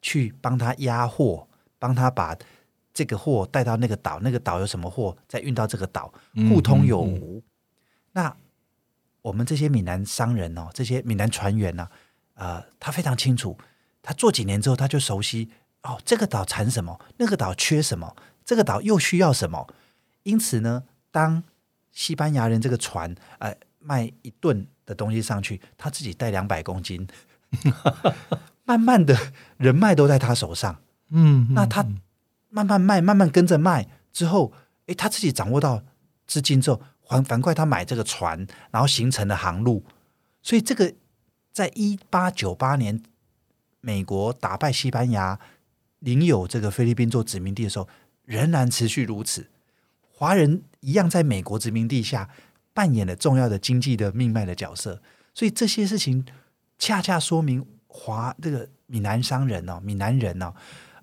[0.00, 1.46] 去帮他押货，
[1.78, 2.38] 帮他把
[2.94, 6.10] 这个货带到那个岛，那个岛有什么货再运到这个岛，
[6.48, 7.36] 互通有无。
[7.36, 7.42] 嗯嗯嗯、
[8.12, 8.36] 那
[9.22, 11.88] 我们这些闽南商人哦，这些闽南船员呢、
[12.34, 13.58] 啊，呃，他非常清楚，
[14.00, 15.50] 他做几年之后他就熟悉。
[15.82, 16.98] 哦，这个岛产什么？
[17.18, 18.16] 那个岛缺什么？
[18.44, 19.66] 这个岛又需要什么？
[20.22, 21.42] 因此呢，当
[21.92, 27.06] 西班牙人这个船，呃，卖一吨的东西上去，他自己带两百公斤，
[28.64, 30.80] 慢慢的人脉都在他手上。
[31.10, 31.86] 嗯，那他
[32.48, 34.54] 慢慢卖，慢慢跟着卖之后，
[34.86, 35.82] 诶，他自己掌握到
[36.26, 39.84] 资金之后，还反怪他买这个船，然后形成了航路。
[40.42, 40.94] 所以这个
[41.52, 43.02] 在一八九八年，
[43.82, 45.38] 美国打败西班牙，
[45.98, 47.86] 领有这个菲律宾做殖民地的时候，
[48.24, 49.48] 仍然持续如此。
[50.10, 52.28] 华人一样在美国殖民地下
[52.78, 55.02] 扮演了重要的经济的命脉的角色。
[55.34, 56.24] 所以这些事情
[56.78, 60.54] 恰恰说明华这个闽南商人哦，闽南人哦，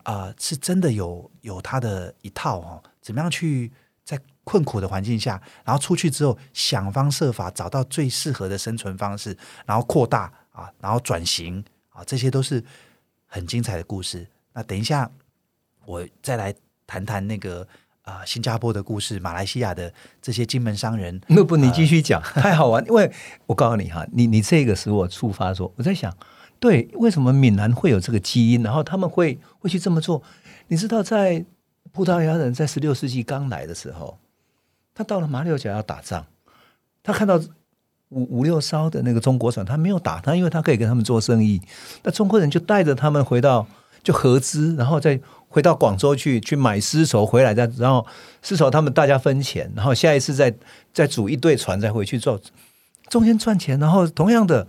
[0.04, 3.70] 啊、是真的有有他的一套哦，怎么样去
[4.06, 12.64] 在困苦的环境下，然后出去之后想方设法找到最适合的生存方式，然后扩大啊，然后转型啊，这些都是
[13.26, 14.26] 很精彩的故事。
[14.54, 15.12] 那等一下，
[15.86, 16.56] 我再来
[16.88, 17.68] 谈谈那个
[18.06, 19.92] 啊、呃，新加坡的故事，马来西亚的
[20.22, 21.20] 这些金门商人。
[21.28, 22.86] 那不，你继续讲，呃、太好玩。
[22.86, 23.12] 因为
[23.48, 26.16] 我告诉你哈，你你这个使我触发说，我在想，
[26.60, 30.22] 对，为什么闽南会有这个基因，然后他们会会去这么做？
[30.68, 31.44] 你知道，在
[31.92, 34.20] 葡萄牙人在十六世纪刚来的时候，
[34.94, 36.28] 他到了马六甲要打仗，
[37.02, 37.42] 他看到
[38.10, 41.60] 五五六艘的那个中国船，他没有打他，因为他可以跟他们做生意。
[42.04, 43.66] 那中国人就带着他们回到。
[44.06, 45.20] 就合资，然后再
[45.56, 48.06] 回到广州去去买丝绸回来，再然后
[48.42, 50.54] 丝绸他们大家分钱，然后下一次再
[50.94, 52.38] 再组一队船再回去做，
[53.08, 54.68] 中间赚钱，然后同样的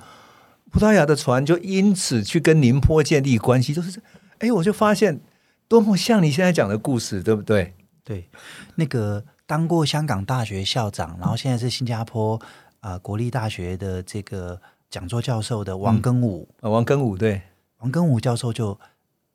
[0.71, 4.01] 葡萄牙的船就因此去跟宁波建立关系，就是
[4.39, 5.21] 哎，我就发现
[5.67, 7.75] 多么像你现在讲的故事，对不对？
[8.05, 8.29] 对，
[8.77, 12.37] 那个当过香港大学校长，然后现在是新加坡
[12.79, 17.43] 啊、呃、国立大学的这个讲座教授的王庚武，嗯、王庚武对，
[17.79, 18.79] 王庚武教授就。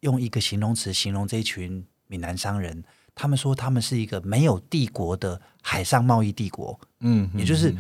[0.02, 2.84] 用一个形容词形容这一群闽南商人，
[3.16, 6.80] 他们说他们是一个没有帝国的海上贸易帝国。
[7.00, 7.74] 嗯，也就是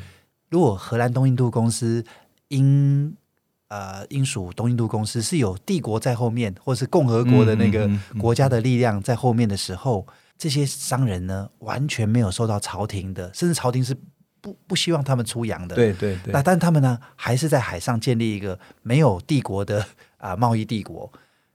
[0.49, 2.03] 如果荷兰东印度公司、
[2.47, 3.15] 英
[3.67, 10.05] 呃英属东印度公司是有帝国在后面，或是共和国的那个国家的力量在后面的时候，
[10.37, 13.95] 这些商人呢完全没有受到朝廷的，甚至朝廷是
[14.41, 15.75] 不不希望他们出洋的。
[15.75, 16.33] 对对对。
[16.33, 19.81] 那但他们呢，还是在海上建立一个没有帝国的
[20.17, 21.11] 啊、呃、贸易帝国。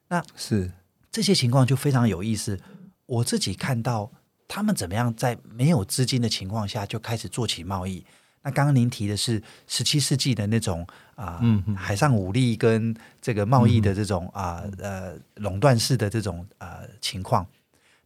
[0.09, 0.73] 那是
[1.11, 2.61] 这些情况就非常有意思。
[3.07, 4.11] 我自己看到
[4.49, 8.05] 他们怎么样在没有资金的情况下就开始做起贸易。
[8.43, 17.47] 那刚刚您提的是十七世纪的那种啊，呃嗯、海上武力跟这个贸易的这种啊呃，呃垄断式的这种呃情况。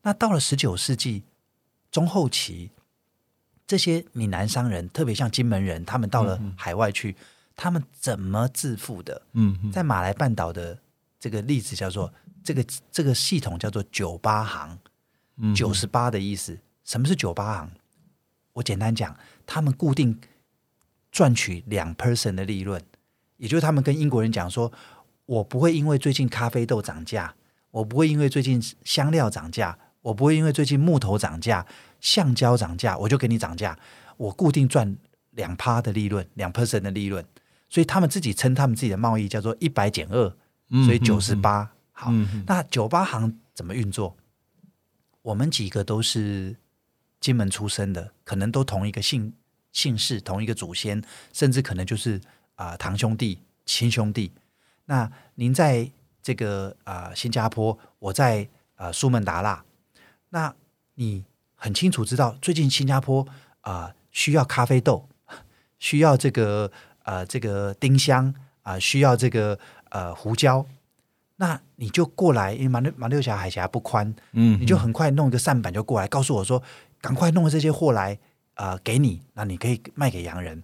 [0.02, 1.24] 那到了十九世纪
[1.90, 2.70] 中后期，
[3.66, 7.16] 这些闽南商人，特别像金门人，他们到了海外去，嗯、
[7.56, 9.20] 他们怎么致富的？
[9.32, 10.78] 嗯，在马来半岛的。
[11.20, 14.78] 这个例子叫做这个这个系统叫做九八行，
[15.54, 16.58] 九十八的意思。
[16.82, 17.70] 什么是九八行？
[18.54, 19.14] 我简单讲，
[19.46, 20.18] 他们固定
[21.12, 22.82] 赚取两 percent 的利润，
[23.36, 24.72] 也就是他们跟英国人讲说，
[25.26, 27.34] 我不会因为最近咖啡豆涨价，
[27.70, 31.64] 我不会因为最近香料涨价，我不会因为最近木头涨价、
[32.00, 33.78] 橡胶涨价，我就给你涨价。
[34.16, 34.96] 我固定赚
[35.32, 37.24] 两趴的利润，两 percent 的利润。
[37.68, 40.34] 所以他们自己称他们自己的贸易叫做一百减二。
[40.70, 44.16] 所以九十八好，嗯、那九八行怎么运作？
[45.22, 46.56] 我们几个都是
[47.18, 49.34] 金门出生的，可能都同一个姓
[49.72, 51.02] 姓氏，同一个祖先，
[51.32, 52.20] 甚至可能就是
[52.54, 54.32] 啊、呃、堂兄弟、亲兄弟。
[54.84, 55.90] 那您在
[56.22, 59.64] 这个啊、呃、新加坡，我在啊、呃、苏门答腊，
[60.28, 60.54] 那
[60.94, 61.24] 你
[61.56, 63.26] 很清楚知道，最近新加坡
[63.62, 65.08] 啊、呃、需要咖啡豆，
[65.80, 66.70] 需要这个
[67.02, 69.58] 啊、呃、这个丁香啊、呃，需要这个。
[69.90, 70.64] 呃，胡椒，
[71.36, 76.62] 那你就过来，因为马六马六甲海峡不宽，嗯，你就很快弄一个扇板就过来，告诉我说，
[77.00, 78.18] 赶快弄这些货来，
[78.54, 80.62] 啊、呃，给你，那你可以卖给洋人。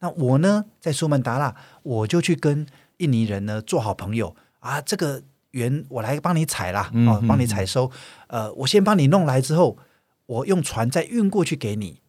[0.00, 2.66] 那我呢，在苏门答腊，我就去跟
[2.98, 7.90] 印尼人呢做好朋友啊，这个园我来帮你采啦，哦、啊，帮你采收，
[8.26, 9.78] 呃，我先帮你弄来之后，
[10.26, 12.00] 我用船再运过去给你。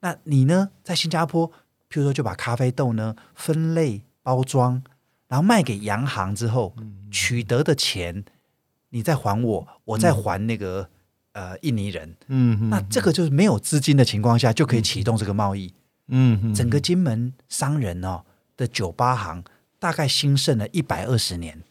[0.00, 1.48] 那你呢，在新加坡，
[1.88, 4.82] 譬如说就把咖啡豆呢分类包装。
[5.30, 6.74] 然后卖给洋行之后，
[7.08, 8.24] 取得的钱，
[8.88, 10.90] 你再还我，我再还那个
[11.34, 12.16] 呃印尼人。
[12.26, 15.72] 嗯，那这个就是没有资金的情况下就可以启动这个贸易。
[16.08, 18.24] 嗯，整个金门商人哦
[18.56, 19.44] 的酒吧行
[19.78, 21.62] 大概兴盛了一百二十年，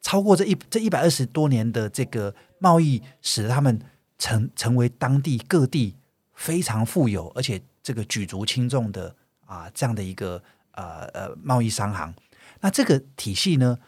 [0.00, 3.80] 超过这一这一百二十多年的这个贸易，使得他们
[4.18, 5.96] 成成为当地各地
[6.32, 9.12] 非常富有而且这个举足轻重的
[9.44, 12.14] 啊这样的一个呃呃贸易商行。
[12.60, 13.78] 那这个体系呢，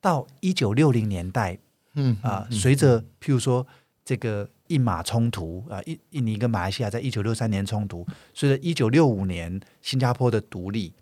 [0.00, 1.58] 到一九六零年代，
[1.94, 3.66] 嗯啊，随着譬如说
[4.04, 10.92] 这个印马冲突啊，印印尼跟马来西亚在一九六三年冲突，随着一九六五年新加坡的独立，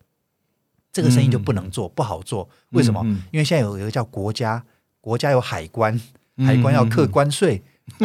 [0.92, 2.48] 这个生意就不能做，嗯、不好做。
[2.70, 3.04] 为什么？
[3.30, 4.64] 因为现在有一个叫国家，
[5.00, 6.00] 国家有海关，
[6.38, 7.62] 海关要课关税，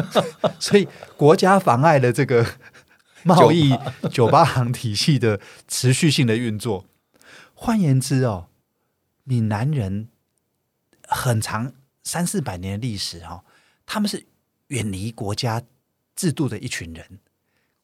[0.60, 2.46] 所以国家妨碍了这个
[3.24, 3.74] 贸易
[4.12, 6.86] 酒吧行体系的持续性的运作。
[7.54, 8.48] 换言之哦，
[9.24, 10.10] 闽南人
[11.08, 13.44] 很长三四百年的历史、哦，
[13.86, 14.26] 他们是
[14.68, 15.62] 远离国家
[16.16, 17.20] 制度的一群人，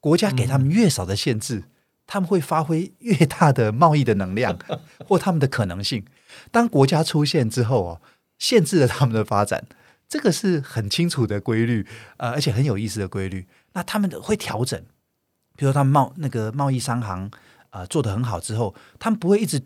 [0.00, 1.64] 国家给他们越少的限制，
[2.06, 4.58] 他们会发挥越大的贸易的能量
[5.06, 6.04] 或他们的可能性。
[6.50, 8.02] 当国家出现之后哦，
[8.38, 9.66] 限制了他们的发展，
[10.08, 11.86] 这个是很清楚的规律，
[12.18, 13.46] 呃，而且很有意思的规律。
[13.72, 14.80] 那他们会调整，
[15.56, 17.30] 比如说他们贸那个贸易商行。
[17.70, 19.62] 啊、做得很好之后，他们不会一直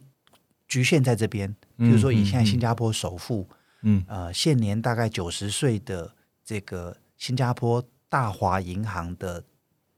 [0.75, 1.55] 局限在这边。
[1.77, 3.49] 比如说，以现在新加坡首富，
[3.83, 6.13] 嗯，呃，现年大概九十岁的
[6.45, 9.45] 这个新加坡大华银行的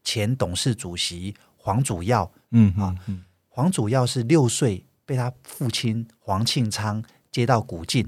[0.05, 2.95] 前董事主席黄祖耀，嗯啊，
[3.49, 8.07] 黄祖耀是六岁被他父亲黄庆昌接到古晋，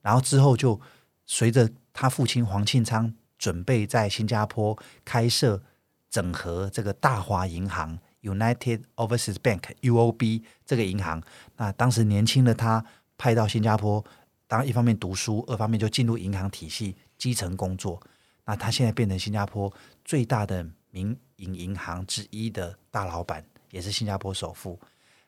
[0.00, 0.80] 然后之后就
[1.26, 5.60] 随着他父亲黄庆昌准备在新加坡开设
[6.08, 7.98] 整合这个大华银行。
[8.24, 11.22] United Overseas Bank（UOB） 这个银行，
[11.56, 12.84] 那当时年轻的他
[13.16, 14.04] 派到新加坡，
[14.48, 18.02] 当一方面读书，二方面就进入银行体系基层工作。
[18.46, 19.72] 那他现在变成新加坡
[20.04, 24.78] 最大的民营银行之一的大老板，也是新加坡首富。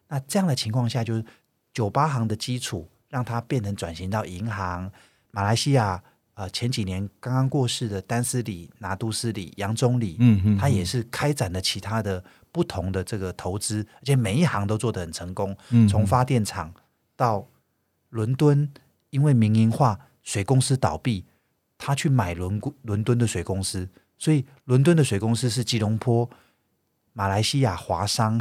[0.08, 1.24] 那这样的情况下，就是
[1.72, 4.90] 酒吧行的基础让他变成转型到银行。
[5.30, 6.02] 马来西亚
[6.34, 12.24] 呃前几年刚刚过世的丹斯里拿督斯里杨宗理，嗯嗯，他也是开展了其他的。
[12.56, 15.54] 不同的这个投资，而且每一行都做得很成功。
[15.68, 16.72] 嗯，从发电厂
[17.14, 17.46] 到
[18.08, 18.72] 伦敦，
[19.10, 21.26] 因为民营化，水公司倒闭，
[21.76, 26.30] 他去买伦伦敦的水公司，所以伦敦的水公司是吉隆坡
[27.12, 28.40] 马来西亚华商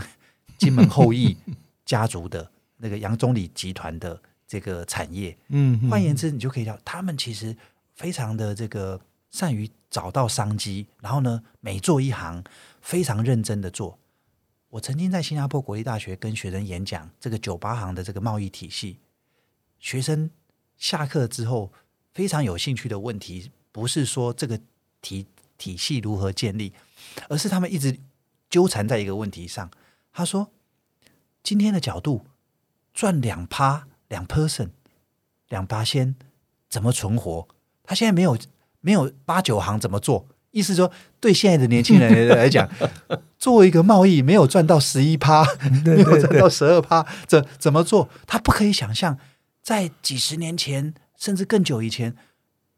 [0.57, 1.35] 金门后裔
[1.83, 5.37] 家族的那个杨宗理集团的这个产业。
[5.49, 7.53] 嗯，换言之，你就可以讲，他们其实
[7.93, 9.01] 非常的这个
[9.31, 12.41] 善于找到商机，然后呢，每做一行
[12.81, 13.99] 非常认真的做。
[14.75, 18.99] 我曾经在新加坡国立大学跟学生演讲这个九八行的这个贸易体系，
[19.79, 20.29] 学生
[20.75, 21.71] 下课之后
[22.13, 24.59] 非常有兴趣的问题，不是说这个
[25.01, 26.73] 体体系如何建立，
[27.29, 27.97] 而是他们一直
[28.49, 29.71] 纠缠在一个问题上。
[30.11, 30.51] 他说
[31.41, 32.25] ：“今天的角度
[32.93, 34.71] 赚两趴两 person
[35.47, 36.17] 两八仙
[36.67, 37.47] 怎么存活？
[37.83, 38.37] 他现在没有
[38.81, 40.89] 没有八九行怎么做？”意思说，
[41.19, 42.65] 对现在的年轻人来讲，
[43.37, 45.43] 做一个贸易没有赚到十一趴，
[45.83, 48.07] 没有赚到十二趴，怎怎么做？
[48.25, 49.19] 他不可以想象，
[49.61, 52.15] 在几十年前，甚至更久以前，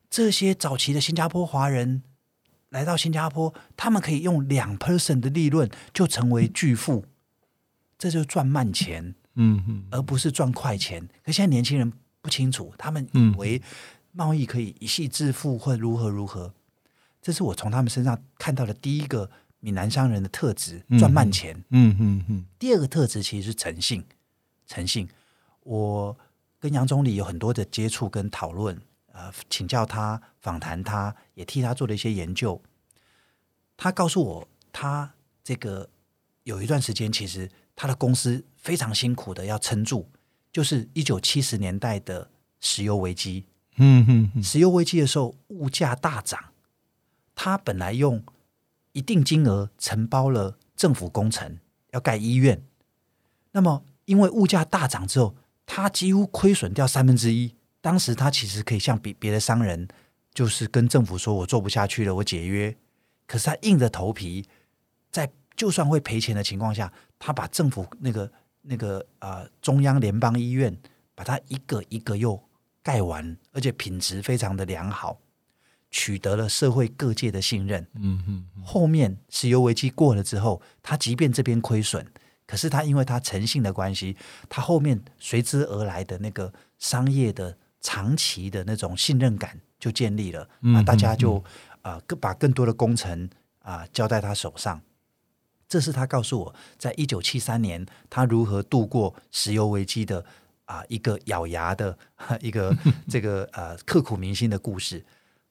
[0.09, 2.01] 这些早期的新加坡华人
[2.71, 7.05] 来到新加坡，他们可以用两 percent 的利润就成为巨富，
[7.99, 11.07] 这就赚慢钱，嗯嗯，而不是赚快钱。
[11.23, 13.61] 可现在年轻人不清楚，他们以为
[14.13, 16.51] 贸易可以一夕致富或如何如何。
[17.27, 21.53] 这是我从他们身上看到的第一个闽南商人的特质：赚慢钱。
[21.71, 22.45] 嗯嗯嗯。
[22.57, 24.01] 第二个特质其实是诚信，
[24.65, 25.05] 诚信。
[25.63, 26.17] 我
[26.57, 28.79] 跟杨总理有很多的接触跟讨论，
[29.11, 32.61] 呃，请教他，访谈他，也替他做了一些研究。
[33.75, 35.13] 他告诉我，他
[35.43, 35.89] 这个
[36.43, 40.07] 有一段时间，其实他的公司非常辛苦的要撑住，
[40.49, 43.43] 就是一九七十年代的石油危机。
[43.75, 44.41] 嗯嗯。
[44.41, 46.41] 石油危机的时候，物价大涨。
[47.39, 48.23] 他本来用
[48.93, 51.59] 一定金额承包了政府工程，
[51.91, 52.63] 要盖医院。
[53.51, 57.53] 那么，因为物价大涨之后，他几乎亏损掉三分之一。
[57.79, 59.87] 当时他其实可以向别别的商人，
[60.33, 62.75] 就是跟政府说：“我做不下去了，我解约。”
[63.27, 64.47] 可是他硬着头皮，
[65.11, 68.31] 在就算会赔钱的情况下，他把政府那个
[68.63, 70.75] 那个啊、呃、中央联邦医院，
[71.13, 72.43] 把它一个一个又
[72.81, 75.19] 盖完，而且品质非常的良好。
[75.89, 77.87] 取得了社会各界的信任。
[77.95, 82.05] 嗯哼，后面石油危机过了之后，他即便这边亏损，
[82.45, 84.15] 可是他因为他诚信的关系，
[84.49, 90.49] 他后面随之而来的那个商业的长期的那种信任感就建立了。
[90.59, 91.43] 那大家就
[91.81, 93.29] 啊，更把更多的工程
[93.59, 94.81] 啊交在他手上。
[95.69, 100.25] 这是他告诉我，在一九七三年他如何度过石油危机的
[100.65, 101.97] 啊一个咬牙的
[102.39, 102.75] 一个
[103.09, 105.05] 这个呃刻骨铭心的故事。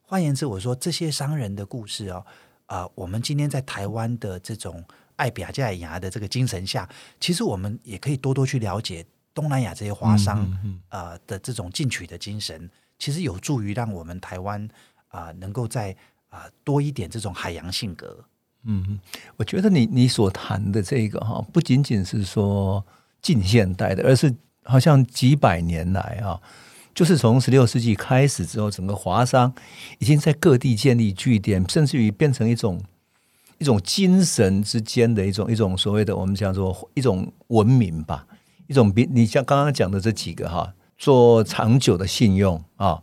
[0.09, 2.25] 换言之，我说这些商人的故事哦，
[2.67, 4.81] 啊、呃，我们今天在台湾的这种
[5.17, 6.87] 爱比亚加牙的这个精神下，
[7.19, 14.65] 其实我们也可以多多去了解东南亚这些华商啊、嗯嗯呃、的这种进取的精神，其实有助于让我们台湾
[15.09, 15.91] 啊、呃、能够在
[16.29, 18.23] 啊、呃、多一点这种海洋性格。
[18.63, 18.97] 嗯，
[19.35, 22.81] 我觉得你你所谈的这个哈，不仅仅是说
[23.21, 24.33] 近现代的，而是
[24.63, 26.41] 好像几百年来啊，
[26.97, 29.53] 就是从十六世纪开始之后，整个华商
[29.99, 32.81] 已经在各地建立据点，甚至于变成一种
[33.59, 38.25] 一种精神之间的一种一种所谓的我们叫做一种文明吧，
[38.65, 42.99] 一种比你像刚刚讲的这几个哈，做长久的信用啊，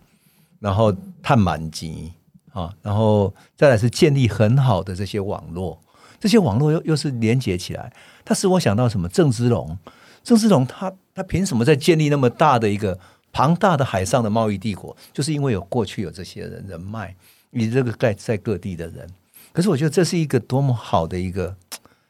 [0.58, 0.92] 然后
[1.22, 2.12] 探满级。
[2.52, 5.76] 啊，然后再来是建立很好的这些网络，
[6.20, 7.92] 这些网络又又是连接起来。
[8.24, 9.08] 它使我想到什么？
[9.08, 9.76] 郑芝龙，
[10.22, 12.96] 郑芝龙他他凭什么在建立那么大的一个
[13.34, 14.96] 庞大的海上的贸易帝国？
[15.12, 17.14] 就是因为有过去有这些人人脉，
[17.50, 19.06] 你这个在在各地的人。
[19.52, 21.48] 可是我觉得这是一个多么好的一个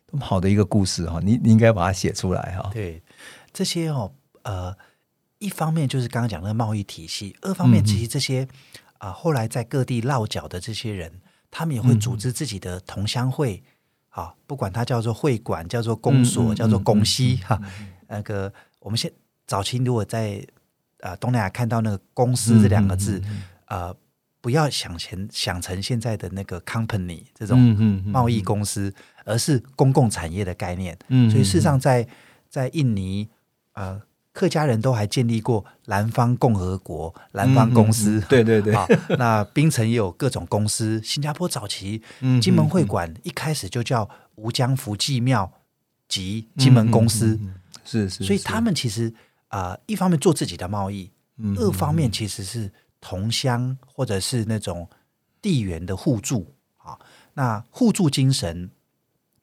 [0.07, 1.18] 多么好的一个故事哈！
[1.20, 2.70] 你你应该把它写出来哈。
[2.72, 3.03] 对，
[3.53, 4.12] 这些哦，
[4.43, 4.77] 呃，
[5.39, 8.45] 一方面就是刚刚讲的贸易体系，二方面其实这些。
[8.45, 8.49] 嗯
[8.99, 11.12] 啊，后来在各地落脚的这些人，
[11.51, 13.62] 他们也会组织自己的同乡会，
[14.09, 17.61] 啊、嗯，不管它叫做会馆、叫做公所、嗯、叫做公西哈。
[18.09, 19.12] 那个我们现
[19.47, 20.43] 早期如果在
[21.05, 23.22] 啊东南亚看到那个公司这两个字，
[23.66, 23.94] 呃，
[24.40, 27.59] 不要想成想成现在的那个 company 这种
[28.05, 28.94] 贸易公司，嗯、
[29.26, 30.98] 而是公共产业的概念。
[31.09, 32.09] 嗯，所以事实上在
[32.48, 33.28] 在印尼
[33.72, 33.84] 啊。
[33.84, 34.02] 呃
[34.34, 38.74] 客家人都还建立过南方共和国、南方公司，嗯、对对对。
[39.16, 41.00] 那槟城也有各种公司。
[41.05, 42.02] 新加坡早期
[42.42, 45.48] 金门会馆一开始就叫吴江福济庙
[46.09, 47.38] 及金门公司，
[47.84, 48.24] 是是。
[48.24, 49.14] 所以他们其实
[49.55, 54.88] 啊、呃，一方面做自己的贸易，嗯、二方面其实是同乡或者是那种
[55.40, 56.98] 地缘的互助啊。
[57.34, 58.70] 那互助精神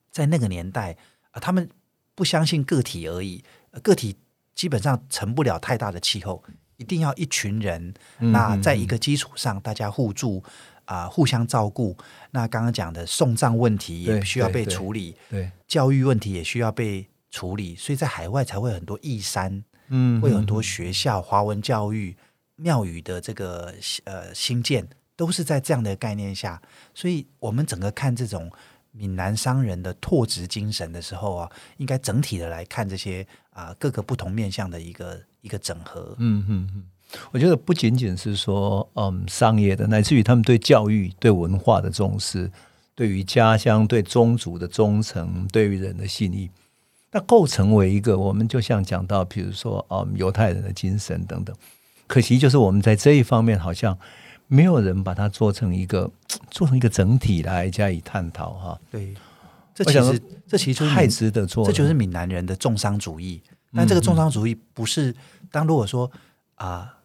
[0.10, 0.92] 在那个年代
[1.32, 1.70] 啊、呃，他们
[2.14, 3.44] 不相信个体而已，
[3.82, 4.18] 个体。
[4.54, 6.44] 基本上成不了太大的气候，
[6.76, 7.94] 一定要一群人。
[8.20, 10.44] 嗯、那在一个基础上，大家互助
[10.86, 11.98] 啊、呃，互相照顾。
[12.32, 17.76] 那刚刚讲的送葬问题也需要被处理，对，教育问题也需要被处理。
[17.76, 22.18] 所以在海外才会很多义山，嗯，会有很多学校、华文教育、
[22.56, 23.72] 庙宇的这个
[24.06, 26.60] 呃新建，都是在这样的概念下。
[26.96, 28.52] 所以我们整个看这种
[28.92, 33.28] 闽南商人的拓殖精神的时候啊，应该整体的来看这些。
[33.52, 36.16] 啊，各个不同面向的一个一个整合。
[36.20, 36.84] 嗯嗯嗯，
[37.34, 42.50] 我觉得不仅仅是说，嗯，商业的，乃至于他们对教育、对文化的重视，
[42.96, 46.50] 对于家乡、对宗族的忠诚，对于人的信义，
[47.12, 51.56] 那构成为一个，我们就像讲到，比如说，嗯，犹太人的精神等等。
[52.08, 53.98] 可惜就是我们在这一方面，好像
[54.48, 56.10] 没有人把它做成一个，
[56.50, 58.80] 做成一个整体来加以探讨，哈。
[58.90, 59.14] 对。
[59.74, 63.42] 这其实，这其实太值得做，这就是闽南人的重商主义。
[63.74, 65.16] 但这个重商主义不是
[65.50, 66.12] 当如果说
[66.56, 66.98] 啊，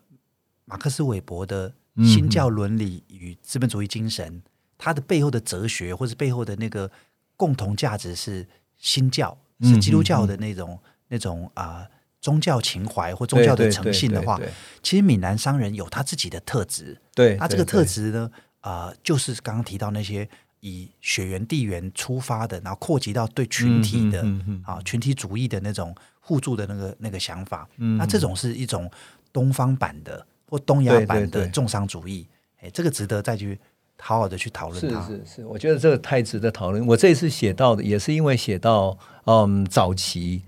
[0.65, 4.43] 马克思韦伯的新教伦理与资本主义精神，
[4.77, 6.91] 它的背后的哲学或者背后的那个
[7.37, 8.47] 共同价值是
[8.77, 10.79] 新教，是基督教的那种
[11.09, 11.87] 那种啊
[12.21, 14.41] 宗教情怀或宗教的诚信的话，
[14.83, 17.01] 其实闽南商人有他自己的特质。
[17.15, 18.31] 对，他这个特质呢，
[18.61, 20.29] 啊，就是刚刚提到那些。
[20.61, 28.91] 以血缘地缘出发的，然后扩及到对群体的、嗯嗯嗯、啊群体主义的那种互助的那个那个想法，嗯、那这种是一种
[29.33, 32.27] 东方版的或东亚版的重商主义，
[32.59, 33.57] 哎，这个值得再去
[33.99, 35.01] 好好的去讨论它。
[35.07, 36.87] 是是是，我觉得这个太值得讨论。
[36.87, 40.43] 我这一次写到的也是因为写到，嗯，早期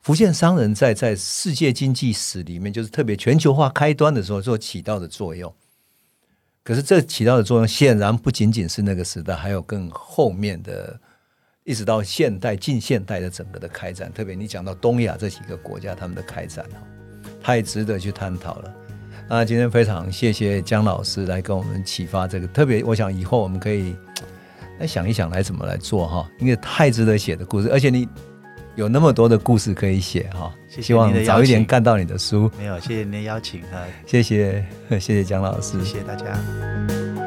[0.00, 5.52] 福建商人在在世界经济史里面，就是特别全球化开端的时候所起到的作用。
[6.62, 10.98] 可是这起到的作用显然不仅仅是那个时代，还有更后面的，
[11.62, 14.12] 一直到现代、近现代的整个的开展。
[14.12, 16.66] 特别你讲到东亚这几个国家他们的开展，
[17.40, 18.74] 太值得去探讨了。
[19.28, 23.94] 那今天非常谢谢江老师来跟我们启发这个，特别我想以后我们可以
[24.78, 28.08] 来想一想来怎么来做哈，因为太值得写的故事，而且你。
[28.76, 32.50] 有那么多的故事可以写哈，谢谢希望早一点看到你的书。
[32.58, 37.25] 没有，谢谢您的邀请哈，谢谢谢谢江老师，谢谢大家。